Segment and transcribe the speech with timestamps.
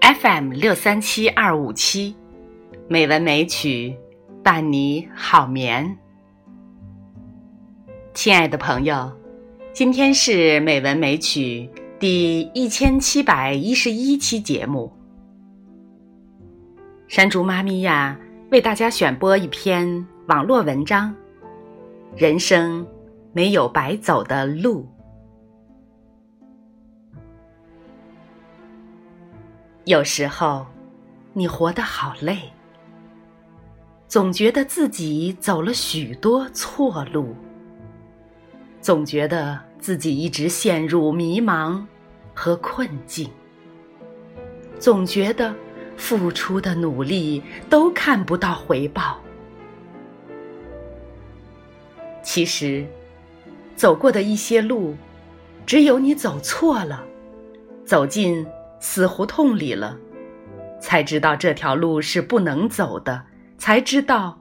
[0.00, 2.16] FM 六三七二五七，
[2.88, 3.94] 美文美曲
[4.42, 5.98] 伴你好眠。
[8.14, 9.12] 亲爱的朋友，
[9.74, 11.68] 今天是美文美曲
[11.98, 14.90] 第一千七百一十一期节目。
[17.06, 18.18] 山竹妈咪呀，
[18.50, 21.14] 为大家选播一篇网络文章：
[22.16, 22.86] 人生
[23.34, 24.88] 没有白走的路。
[29.84, 30.66] 有时候，
[31.32, 32.38] 你活得好累，
[34.06, 37.34] 总觉得自己走了许多错路，
[38.82, 41.82] 总觉得自己一直陷入迷茫
[42.34, 43.30] 和困境，
[44.78, 45.54] 总觉得
[45.96, 49.18] 付出的努力都看不到回报。
[52.22, 52.86] 其实，
[53.74, 54.94] 走过的一些路，
[55.64, 57.02] 只有你走错了，
[57.86, 58.46] 走进。
[58.80, 59.96] 死胡同里了，
[60.80, 63.22] 才知道这条路是不能走的，
[63.58, 64.40] 才知道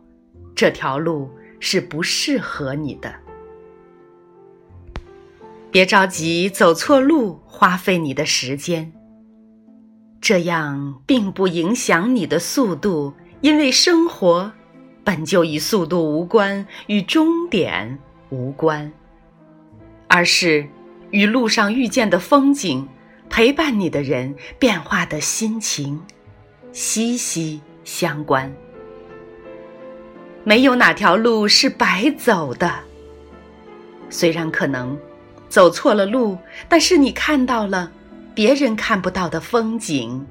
[0.56, 3.14] 这条路是不适合你的。
[5.70, 8.92] 别着急走错路，花费你的时间。
[10.22, 14.52] 这样并不影响你的速度，因为生活
[15.03, 18.92] 本就与速度无关，与终点无关，
[20.08, 20.68] 而是
[21.12, 22.88] 与路上遇见的风景。
[23.40, 25.98] 陪伴你的人变化的心情，
[26.73, 28.54] 息息相关。
[30.44, 32.70] 没有哪条路是白走的。
[34.09, 35.00] 虽然可能
[35.48, 36.38] 走错了路，
[36.68, 37.90] 但是你看到了
[38.36, 40.28] 别人看不到的风景，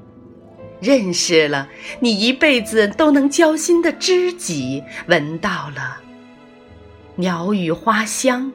[0.78, 1.66] 认识了
[2.00, 5.96] 你一辈子都能交心的知己，闻到了
[7.14, 8.52] 鸟语花香。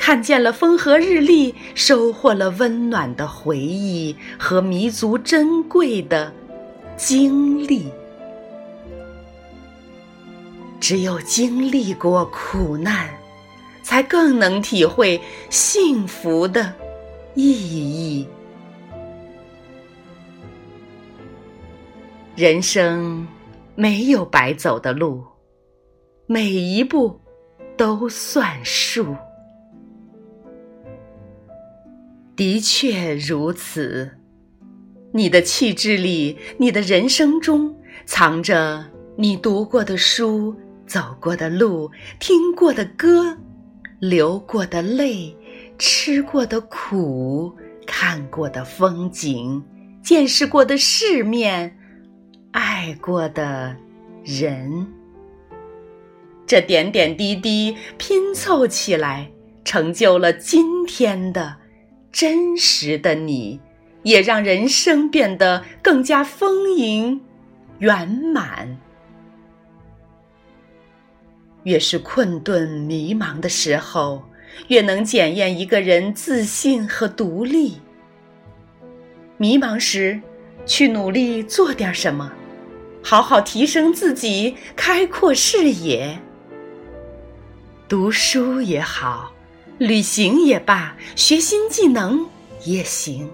[0.00, 6.32] 看见了风和日丽，收获了温暖的回忆和弥足珍贵的
[6.96, 7.90] 经历。
[10.80, 13.10] 只有经历过苦难，
[13.82, 16.72] 才更能体会幸福的
[17.34, 18.26] 意义。
[22.36, 23.26] 人生
[23.74, 25.22] 没有白走的路，
[26.26, 27.20] 每一步
[27.76, 29.14] 都算数。
[32.38, 34.12] 的确如此，
[35.12, 37.74] 你的气质里，你的人生中，
[38.06, 40.54] 藏着你读过的书、
[40.86, 41.90] 走过的路、
[42.20, 43.36] 听过的歌、
[43.98, 45.36] 流过的泪、
[45.80, 47.52] 吃过的苦、
[47.84, 49.60] 看过的风景、
[50.00, 51.76] 见识过的世面、
[52.52, 53.76] 爱过的
[54.22, 54.86] 人。
[56.46, 59.28] 这点点滴滴拼凑起来，
[59.64, 61.56] 成就了今天的。
[62.20, 63.60] 真实的你，
[64.02, 67.20] 也让人生变得更加丰盈、
[67.78, 68.76] 圆满。
[71.62, 74.24] 越是困顿迷茫的时候，
[74.66, 77.80] 越能检验一个人自信和独立。
[79.36, 80.20] 迷茫时，
[80.66, 82.32] 去努力做点什么，
[83.00, 86.18] 好好提升自己，开阔视野。
[87.88, 89.32] 读书也好。
[89.78, 92.26] 旅行也罢，学新技能
[92.64, 93.30] 也行。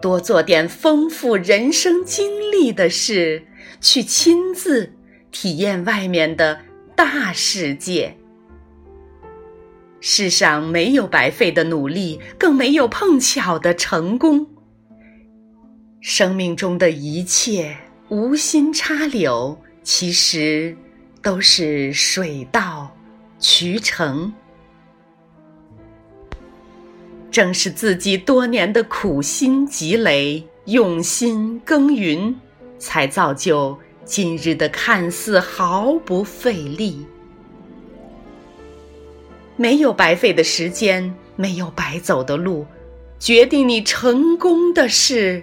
[0.00, 3.46] 多做点丰富人生经历的事，
[3.80, 4.94] 去亲自
[5.30, 6.60] 体验外面的
[6.96, 8.16] 大世界。
[10.00, 14.46] 世上没有白费的努力，更没有碰巧的成功。
[16.00, 17.76] 生命中的一切
[18.08, 20.76] 无心插柳，其实
[21.22, 22.96] 都是水到
[23.38, 24.32] 渠成。
[27.32, 32.34] 正是自己多年的苦心积累、用心耕耘，
[32.78, 37.06] 才造就今日的看似毫不费力。
[39.56, 42.66] 没有白费的时间，没有白走的路，
[43.18, 45.42] 决定你成功的是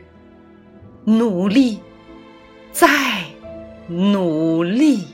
[1.06, 1.80] 努力，
[2.72, 2.88] 再
[3.88, 5.08] 努力。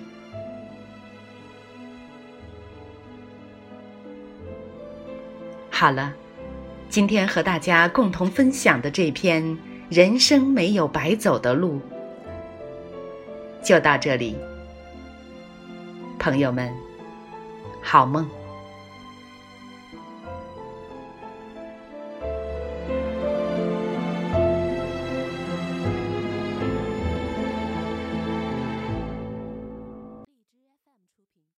[5.70, 6.14] 好了。
[6.90, 9.44] 今天和大家共同分享的这篇
[9.90, 11.76] 《人生没有白走的路》，
[13.62, 14.36] 就到这里。
[16.18, 16.74] 朋友们，
[17.82, 18.26] 好梦。